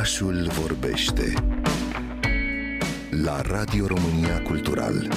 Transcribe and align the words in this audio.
Orașul 0.00 0.46
vorbește 0.60 1.32
la 3.10 3.40
Radio 3.40 3.86
România 3.86 4.42
Cultural. 4.42 5.08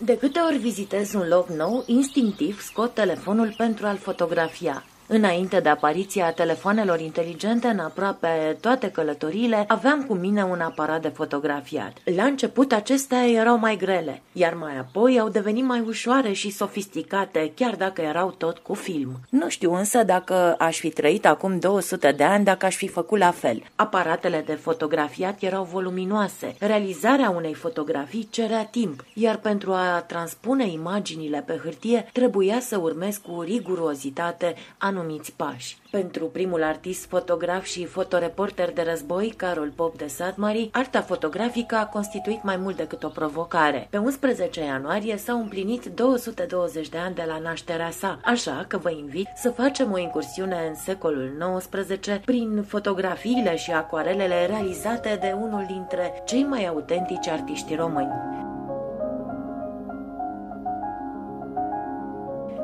De 0.00 0.16
câte 0.16 0.38
ori 0.38 0.56
vizitez 0.56 1.12
un 1.12 1.28
loc 1.28 1.48
nou, 1.48 1.84
instinctiv 1.86 2.60
scot 2.60 2.94
telefonul 2.94 3.54
pentru 3.56 3.86
a-l 3.86 3.96
fotografia. 3.96 4.84
Înainte 5.06 5.60
de 5.60 5.68
apariția 5.68 6.32
telefoanelor 6.32 7.00
inteligente 7.00 7.66
în 7.66 7.78
aproape 7.78 8.56
toate 8.60 8.90
călătoriile, 8.90 9.64
aveam 9.68 10.02
cu 10.02 10.14
mine 10.14 10.42
un 10.42 10.60
aparat 10.60 11.02
de 11.02 11.08
fotografiat. 11.08 11.96
La 12.16 12.24
început 12.24 12.72
acestea 12.72 13.28
erau 13.28 13.58
mai 13.58 13.76
grele, 13.76 14.22
iar 14.32 14.54
mai 14.54 14.78
apoi 14.78 15.18
au 15.18 15.28
devenit 15.28 15.64
mai 15.64 15.80
ușoare 15.86 16.32
și 16.32 16.50
sofisticate, 16.50 17.52
chiar 17.54 17.74
dacă 17.74 18.00
erau 18.00 18.30
tot 18.30 18.58
cu 18.58 18.74
film. 18.74 19.10
Nu 19.30 19.48
știu 19.48 19.74
însă 19.74 20.02
dacă 20.02 20.54
aș 20.58 20.78
fi 20.78 20.88
trăit 20.90 21.26
acum 21.26 21.58
200 21.58 22.12
de 22.12 22.24
ani 22.24 22.44
dacă 22.44 22.66
aș 22.66 22.76
fi 22.76 22.88
făcut 22.88 23.18
la 23.18 23.30
fel. 23.30 23.62
Aparatele 23.76 24.42
de 24.46 24.54
fotografiat 24.54 25.42
erau 25.42 25.68
voluminoase. 25.72 26.54
Realizarea 26.58 27.30
unei 27.30 27.54
fotografii 27.54 28.28
cerea 28.30 28.64
timp, 28.64 29.04
iar 29.14 29.36
pentru 29.36 29.72
a 29.72 30.04
transpune 30.06 30.68
imaginile 30.68 31.42
pe 31.46 31.60
hârtie 31.62 32.08
trebuia 32.12 32.60
să 32.60 32.76
urmez 32.76 33.16
cu 33.16 33.40
rigurozitate 33.40 34.54
anumiți 34.98 35.32
pași. 35.32 35.76
Pentru 35.90 36.24
primul 36.24 36.62
artist, 36.62 37.06
fotograf 37.06 37.64
și 37.64 37.84
fotoreporter 37.84 38.72
de 38.72 38.82
război, 38.82 39.34
Carol 39.36 39.72
Pop 39.76 39.96
de 39.96 40.06
Satmari, 40.06 40.68
arta 40.72 41.00
fotografică 41.00 41.74
a 41.76 41.86
constituit 41.86 42.42
mai 42.42 42.56
mult 42.56 42.76
decât 42.76 43.02
o 43.02 43.08
provocare. 43.08 43.86
Pe 43.90 43.96
11 43.96 44.60
ianuarie 44.60 45.16
s-au 45.16 45.40
împlinit 45.40 45.84
220 45.84 46.88
de 46.88 46.98
ani 46.98 47.14
de 47.14 47.24
la 47.26 47.38
nașterea 47.38 47.90
sa, 47.90 48.18
așa 48.24 48.64
că 48.68 48.78
vă 48.78 48.90
invit 48.90 49.28
să 49.36 49.50
facem 49.50 49.92
o 49.92 49.98
incursiune 49.98 50.66
în 50.68 50.74
secolul 50.74 51.58
XIX 51.58 52.20
prin 52.24 52.64
fotografiile 52.66 53.56
și 53.56 53.70
acuarelele 53.70 54.46
realizate 54.46 55.18
de 55.20 55.34
unul 55.40 55.64
dintre 55.66 56.22
cei 56.26 56.42
mai 56.42 56.66
autentici 56.66 57.28
artiști 57.28 57.74
români. 57.74 58.43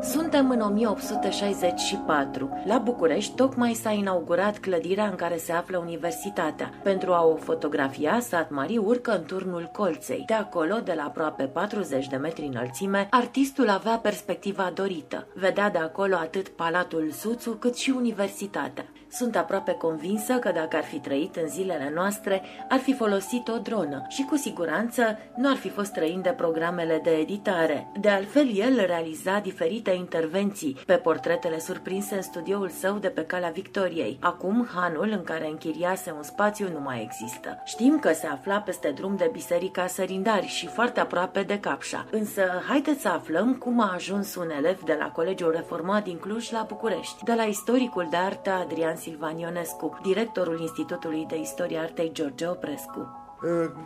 Suntem 0.03 0.51
în 0.51 0.61
1864. 0.61 2.63
La 2.65 2.79
București 2.79 3.35
tocmai 3.35 3.73
s-a 3.73 3.91
inaugurat 3.91 4.59
clădirea 4.59 5.07
în 5.07 5.15
care 5.15 5.37
se 5.37 5.53
află 5.53 5.79
universitatea. 5.79 6.71
Pentru 6.83 7.13
a 7.13 7.25
o 7.25 7.37
fotografia, 7.37 8.21
Sat 8.21 8.51
Mari 8.51 8.77
urcă 8.77 9.17
în 9.17 9.25
turnul 9.25 9.71
colței. 9.73 10.23
De 10.27 10.35
acolo, 10.35 10.75
de 10.85 10.93
la 10.97 11.03
aproape 11.03 11.45
40 11.45 12.07
de 12.07 12.17
metri 12.17 12.45
înălțime, 12.45 13.07
artistul 13.11 13.69
avea 13.69 13.97
perspectiva 13.97 14.73
dorită. 14.75 15.27
Vedea 15.35 15.71
de 15.71 15.79
acolo 15.79 16.15
atât 16.15 16.49
Palatul 16.49 17.11
Suțu 17.11 17.51
cât 17.51 17.77
și 17.77 17.93
universitatea. 17.97 18.85
Sunt 19.13 19.37
aproape 19.37 19.73
convinsă 19.73 20.35
că 20.35 20.51
dacă 20.55 20.77
ar 20.77 20.85
fi 20.85 20.99
trăit 20.99 21.37
în 21.37 21.49
zilele 21.49 21.91
noastre, 21.95 22.43
ar 22.69 22.79
fi 22.79 22.95
folosit 22.95 23.49
o 23.49 23.59
dronă 23.59 24.07
și 24.09 24.23
cu 24.23 24.37
siguranță 24.37 25.19
nu 25.37 25.49
ar 25.49 25.57
fi 25.57 25.69
fost 25.69 25.87
străin 25.87 26.21
de 26.23 26.29
programele 26.29 27.01
de 27.03 27.11
editare. 27.11 27.91
De 28.01 28.09
altfel, 28.09 28.57
el 28.57 28.85
realiza 28.87 29.39
diferite 29.39 29.91
intervenții 29.91 30.77
pe 30.87 30.95
portretele 30.95 31.59
surprinse 31.59 32.15
în 32.15 32.23
studioul 32.23 32.69
său 32.69 32.97
de 32.97 33.09
pe 33.09 33.25
calea 33.25 33.51
Victoriei. 33.51 34.19
Acum, 34.21 34.69
hanul 34.75 35.09
în 35.11 35.23
care 35.25 35.47
închiriase 35.47 36.13
un 36.17 36.23
spațiu 36.23 36.69
nu 36.73 36.81
mai 36.81 37.03
există. 37.03 37.63
Știm 37.65 37.99
că 37.99 38.13
se 38.13 38.27
afla 38.27 38.61
peste 38.61 38.91
drum 38.91 39.17
de 39.17 39.31
Biserica 39.33 39.87
Sărindari 39.87 40.47
și 40.47 40.67
foarte 40.67 41.01
aproape 41.01 41.43
de 41.43 41.61
Capșa. 41.61 42.07
Însă, 42.11 42.43
haideți 42.69 43.01
să 43.01 43.09
aflăm 43.09 43.55
cum 43.55 43.81
a 43.81 43.93
ajuns 43.95 44.35
un 44.35 44.51
elev 44.51 44.83
de 44.83 44.97
la 44.99 45.11
Colegiul 45.11 45.53
Reformat 45.57 46.05
din 46.05 46.17
Cluj 46.17 46.51
la 46.51 46.65
București, 46.69 47.25
de 47.25 47.35
la 47.35 47.43
istoricul 47.43 48.07
de 48.11 48.17
artă 48.17 48.51
Adrian 48.51 48.99
Silvan 49.01 49.39
Ionescu, 49.39 49.99
directorul 50.03 50.61
Institutului 50.61 51.27
de 51.29 51.39
Istorie 51.39 51.79
Artei 51.79 52.11
George 52.15 52.47
Oprescu. 52.47 53.29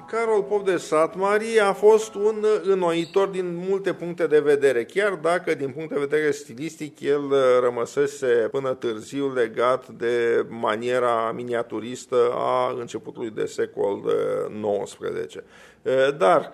Carol 0.06 0.42
Pop 0.42 0.64
de 0.64 0.76
Satmari 0.76 1.60
a 1.60 1.72
fost 1.72 2.14
un 2.14 2.44
înnoitor 2.62 3.28
din 3.28 3.56
multe 3.69 3.92
puncte 3.92 4.26
de 4.26 4.41
vedere, 4.41 4.84
chiar 4.84 5.12
dacă 5.12 5.54
din 5.54 5.70
punct 5.70 5.92
de 5.92 5.98
vedere 5.98 6.30
stilistic 6.30 7.00
el 7.00 7.22
rămăsese 7.60 8.26
până 8.26 8.74
târziu 8.74 9.32
legat 9.32 9.88
de 9.88 10.47
maniera 10.48 11.32
miniaturistă 11.32 12.30
a 12.32 12.74
începutului 12.78 13.30
de 13.30 13.44
secol 13.44 14.03
XIX. 14.84 15.42
Dar 16.19 16.53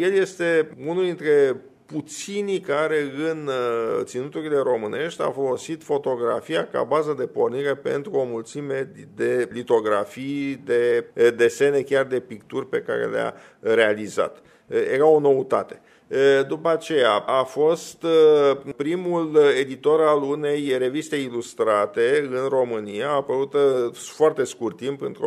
el 0.00 0.12
este 0.12 0.76
unul 0.86 1.04
dintre 1.04 1.60
puținii 1.92 2.60
care 2.60 3.00
în 3.30 3.46
uh, 3.46 4.04
ținuturile 4.04 4.58
românești 4.58 5.22
au 5.22 5.30
folosit 5.30 5.82
fotografia 5.82 6.66
ca 6.66 6.82
bază 6.82 7.14
de 7.18 7.26
pornire 7.26 7.74
pentru 7.74 8.12
o 8.12 8.24
mulțime 8.24 8.92
de 9.14 9.48
litografii, 9.52 10.62
de 10.64 11.04
desene, 11.36 11.80
chiar 11.80 12.04
de 12.04 12.20
picturi 12.20 12.66
pe 12.66 12.80
care 12.80 13.06
le-a 13.06 13.34
realizat. 13.60 14.42
Era 14.66 15.06
o 15.06 15.20
noutate. 15.20 15.80
După 16.48 16.68
aceea 16.68 17.12
a 17.12 17.42
fost 17.42 18.04
primul 18.76 19.38
editor 19.60 20.00
al 20.00 20.22
unei 20.22 20.74
reviste 20.78 21.16
ilustrate 21.16 22.28
în 22.30 22.48
România, 22.48 23.08
a 23.08 23.14
apărut 23.14 23.54
foarte 23.96 24.44
scurt 24.44 24.76
timp, 24.76 25.02
între 25.02 25.22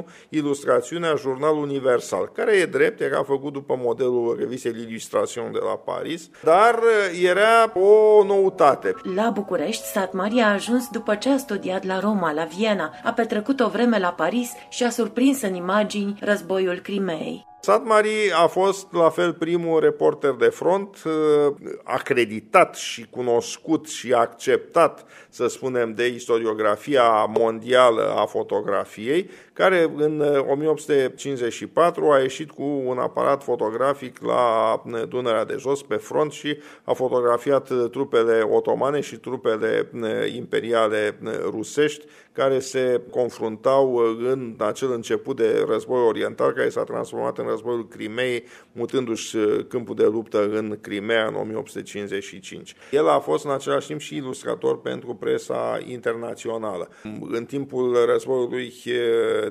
1860-1861, 0.00 0.04
ilustrațiunea 0.28 1.14
Jurnal 1.14 1.56
Universal, 1.56 2.30
care 2.34 2.52
e 2.52 2.66
drept, 2.66 3.00
era 3.00 3.22
făcut 3.22 3.52
după 3.52 3.78
modelul 3.82 4.36
revistei 4.38 4.72
L'Illustration 4.72 5.52
de 5.52 5.58
la 5.64 5.76
Paris, 5.84 6.30
dar 6.42 6.78
era 7.24 7.72
o 7.78 8.24
noutate. 8.24 8.94
La 9.14 9.30
București, 9.30 9.84
Sat 9.84 10.12
Maria 10.12 10.46
a 10.46 10.52
ajuns 10.52 10.88
după 10.88 11.14
ce 11.14 11.30
a 11.30 11.36
studiat 11.36 11.84
la 11.84 12.00
Roma, 12.00 12.32
la 12.32 12.44
Viena, 12.44 12.92
a 13.04 13.12
petrecut 13.12 13.60
o 13.60 13.68
vreme 13.68 13.98
la 13.98 14.12
Paris 14.12 14.52
și 14.68 14.84
a 14.84 14.90
surprins 14.90 15.42
în 15.42 15.54
imagini 15.54 16.18
războiul 16.20 16.78
Crimeei. 16.78 17.47
Satmari 17.60 18.32
a 18.42 18.46
fost 18.46 18.92
la 18.92 19.08
fel 19.08 19.32
primul 19.32 19.80
reporter 19.80 20.30
de 20.30 20.46
front, 20.46 21.02
uh, 21.04 21.54
acreditat 21.84 22.74
și 22.74 23.06
cunoscut 23.10 23.86
și 23.88 24.12
acceptat, 24.12 25.04
să 25.28 25.46
spunem, 25.46 25.94
de 25.94 26.06
istoriografia 26.06 27.24
mondială 27.38 28.14
a 28.16 28.26
fotografiei, 28.26 29.30
care 29.52 29.92
în 29.96 30.44
1854 30.48 32.04
uh, 32.04 32.12
a 32.12 32.18
ieșit 32.18 32.50
cu 32.50 32.82
un 32.84 32.98
aparat 32.98 33.42
fotografic 33.42 34.22
la 34.22 34.72
uh, 34.84 35.08
Dunărea 35.08 35.44
de 35.44 35.56
Jos, 35.58 35.82
pe 35.82 35.96
front 35.96 36.32
și 36.32 36.58
a 36.84 36.92
fotografiat 36.92 37.90
trupele 37.90 38.40
otomane 38.40 39.00
și 39.00 39.16
trupele 39.16 39.90
imperiale 40.34 41.18
rusești 41.42 42.04
care 42.32 42.58
se 42.58 43.00
confruntau 43.10 43.96
în 44.30 44.54
acel 44.58 44.92
început 44.92 45.36
de 45.36 45.64
război 45.68 46.00
oriental 46.00 46.52
care 46.52 46.68
s-a 46.68 46.84
transformat 46.84 47.38
în 47.38 47.47
războiul 47.48 47.88
Crimei, 47.88 48.44
mutându-și 48.72 49.36
uh, 49.36 49.64
câmpul 49.68 49.94
de 49.94 50.04
luptă 50.04 50.48
în 50.48 50.78
Crimea 50.80 51.26
în 51.26 51.34
1855. 51.34 52.74
El 52.90 53.08
a 53.08 53.18
fost 53.18 53.44
în 53.44 53.50
același 53.50 53.86
timp 53.86 54.00
și 54.00 54.16
ilustrator 54.16 54.80
pentru 54.80 55.14
presa 55.14 55.78
internațională. 55.86 56.88
În 57.28 57.44
timpul 57.44 58.04
războiului 58.06 58.74
uh, 58.86 58.92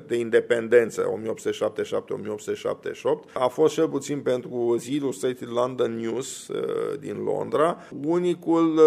de 0.07 0.15
independență, 0.15 1.19
1877-1878, 3.29 3.33
a 3.33 3.47
fost 3.47 3.73
cel 3.73 3.89
puțin 3.89 4.19
pentru 4.19 4.75
The 4.79 4.93
Illustrated 4.93 5.47
London 5.51 5.95
News 5.95 6.47
uh, 6.47 6.99
din 6.99 7.23
Londra, 7.23 7.77
unicul 8.05 8.79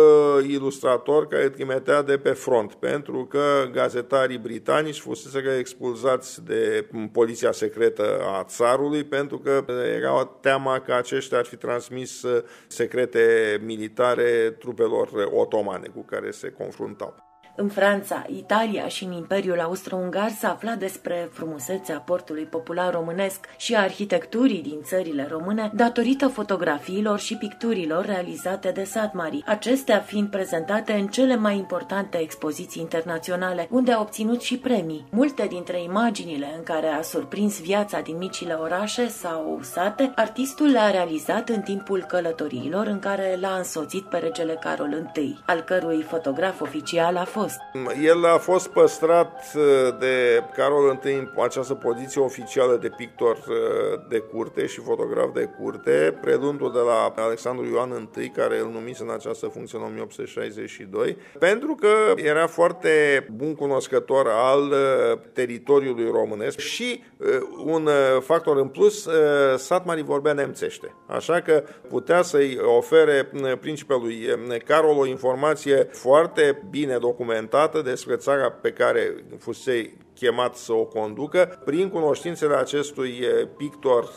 ilustrator 0.48 1.26
care 1.26 1.48
trimitea 1.48 2.02
de 2.02 2.18
pe 2.18 2.30
front, 2.30 2.74
pentru 2.74 3.24
că 3.24 3.68
gazetarii 3.72 4.38
britanici 4.38 5.00
fusese 5.00 5.56
expulzați 5.58 6.44
de 6.44 6.88
poliția 7.12 7.52
secretă 7.52 8.20
a 8.22 8.44
țarului 8.44 8.99
pentru 9.04 9.38
că 9.38 9.64
era 9.96 10.24
teama 10.40 10.80
că 10.80 10.94
aceștia 10.94 11.38
ar 11.38 11.44
fi 11.44 11.56
transmis 11.56 12.24
secrete 12.66 13.58
militare 13.64 14.56
trupelor 14.58 15.08
otomane 15.32 15.86
cu 15.86 16.02
care 16.04 16.30
se 16.30 16.50
confruntau. 16.50 17.29
În 17.60 17.68
Franța, 17.68 18.26
Italia 18.36 18.88
și 18.88 19.04
în 19.04 19.12
Imperiul 19.12 19.60
Austro-Ungar 19.60 20.30
s-a 20.30 20.50
aflat 20.50 20.78
despre 20.78 21.28
frumusețea 21.32 21.98
portului 21.98 22.44
popular 22.44 22.92
românesc 22.92 23.46
și 23.56 23.74
a 23.74 23.80
arhitecturii 23.80 24.62
din 24.62 24.78
țările 24.82 25.28
române 25.30 25.70
datorită 25.74 26.28
fotografiilor 26.28 27.18
și 27.18 27.36
picturilor 27.36 28.04
realizate 28.04 28.70
de 28.70 28.84
Satmari, 28.84 29.42
acestea 29.46 29.98
fiind 29.98 30.28
prezentate 30.28 30.92
în 30.92 31.06
cele 31.06 31.36
mai 31.36 31.56
importante 31.56 32.18
expoziții 32.18 32.82
internaționale, 32.82 33.68
unde 33.70 33.92
a 33.92 34.00
obținut 34.00 34.42
și 34.42 34.58
premii. 34.58 35.06
Multe 35.10 35.46
dintre 35.46 35.82
imaginile 35.82 36.54
în 36.56 36.62
care 36.62 36.86
a 36.86 37.02
surprins 37.02 37.60
viața 37.60 38.00
din 38.00 38.16
micile 38.16 38.52
orașe 38.52 39.08
sau 39.08 39.58
sate, 39.62 40.12
artistul 40.14 40.70
le-a 40.70 40.90
realizat 40.90 41.48
în 41.48 41.60
timpul 41.60 42.04
călătoriilor 42.08 42.86
în 42.86 42.98
care 42.98 43.38
l-a 43.40 43.54
însoțit 43.56 44.02
pe 44.02 44.18
regele 44.18 44.58
Carol 44.60 45.10
I, 45.14 45.38
al 45.46 45.60
cărui 45.60 46.02
fotograf 46.02 46.60
oficial 46.60 47.16
a 47.16 47.24
fost 47.24 47.48
fost? 47.50 47.60
El 48.02 48.24
a 48.24 48.38
fost 48.38 48.68
păstrat 48.68 49.52
uh, 49.54 49.62
de 49.98 50.42
Carol 50.56 51.00
I 51.04 51.12
în 51.12 51.30
această 51.42 51.74
poziție 51.74 52.20
oficială 52.20 52.76
de 52.76 52.88
pictor 52.96 53.36
uh, 53.36 54.00
de 54.08 54.18
curte 54.18 54.66
și 54.66 54.80
fotograf 54.80 55.32
de 55.34 55.48
curte, 55.58 56.18
predându 56.20 56.68
de 56.68 56.78
la 56.78 57.14
Alexandru 57.16 57.66
Ioan 57.66 58.10
I, 58.20 58.28
care 58.28 58.58
îl 58.58 58.70
numise 58.72 59.02
în 59.02 59.10
această 59.10 59.46
funcție 59.46 59.78
în 59.78 59.84
1862, 59.84 61.16
pentru 61.38 61.74
că 61.74 61.88
era 62.16 62.46
foarte 62.46 63.26
bun 63.32 63.54
cunoscător 63.54 64.26
al 64.28 64.62
uh, 64.62 65.18
teritoriului 65.32 66.10
românesc 66.10 66.58
și 66.58 67.02
un 67.64 67.88
factor 68.20 68.56
în 68.56 68.68
plus, 68.68 69.08
Satmari 69.56 70.02
vorbea 70.02 70.32
nemțește. 70.32 70.94
Așa 71.06 71.40
că 71.40 71.62
putea 71.88 72.22
să-i 72.22 72.58
ofere 72.78 73.30
principelui 73.60 74.26
Carol 74.64 74.98
o 74.98 75.06
informație 75.06 75.88
foarte 75.90 76.62
bine 76.70 76.98
documentată 76.98 77.29
despre 77.82 78.16
țara 78.16 78.50
pe 78.50 78.72
care 78.72 79.14
fusei 79.38 79.96
chemat 80.14 80.56
să 80.56 80.72
o 80.72 80.84
conducă 80.84 81.60
prin 81.64 81.88
cunoștințele 81.88 82.54
acestui 82.54 83.24
pictor 83.56 84.08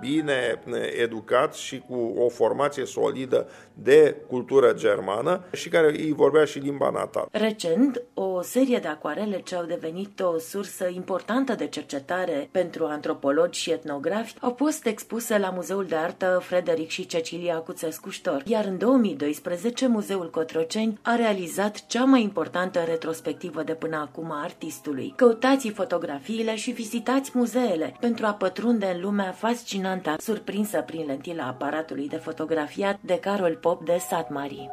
bine 0.00 0.62
educat 1.02 1.54
și 1.54 1.78
cu 1.88 2.14
o 2.18 2.28
formație 2.28 2.84
solidă 2.84 3.48
de 3.74 4.16
cultură 4.28 4.72
germană 4.72 5.44
și 5.52 5.68
care 5.68 5.86
îi 5.86 6.12
vorbea 6.12 6.44
și 6.44 6.58
limba 6.58 6.90
natală. 6.90 7.28
Recent, 7.30 8.02
o 8.14 8.42
serie 8.42 8.78
de 8.78 8.88
acuarele 8.88 9.40
ce 9.40 9.54
au 9.54 9.64
devenit 9.64 10.20
o 10.20 10.38
sursă 10.38 10.88
importantă 10.88 11.54
de 11.54 11.66
cercetare 11.66 12.48
pentru 12.50 12.84
antropologi 12.84 13.60
și 13.60 13.70
etnografi 13.70 14.34
au 14.40 14.54
fost 14.58 14.86
expuse 14.86 15.38
la 15.38 15.50
Muzeul 15.50 15.84
de 15.84 15.94
Artă 15.96 16.40
Frederic 16.42 16.88
și 16.88 17.06
Cecilia 17.06 17.56
Cuțescu-Ștor, 17.56 18.42
iar 18.46 18.64
în 18.64 18.78
2012 18.78 19.86
Muzeul 19.86 20.30
Cotroceni 20.30 20.98
a 21.02 21.14
realizat 21.14 21.86
cea 21.86 22.04
mai 22.04 22.22
importantă 22.22 22.80
retrospectivă 22.86 23.62
de 23.62 23.74
până 23.74 23.96
acum 23.96 24.30
a 24.30 24.42
artistului. 24.42 25.14
Căutați 25.28 25.68
fotografiile 25.68 26.56
și 26.56 26.70
vizitați 26.70 27.30
muzeele 27.34 27.94
pentru 28.00 28.26
a 28.26 28.32
pătrunde 28.32 28.92
în 28.94 29.00
lumea 29.00 29.32
fascinantă, 29.32 30.14
surprinsă 30.18 30.82
prin 30.86 31.06
lentila 31.06 31.46
aparatului 31.46 32.08
de 32.08 32.16
fotografiat 32.16 32.98
de 33.00 33.18
Carol 33.18 33.56
Pop 33.56 33.84
de 33.84 33.96
Satmari. 34.08 34.68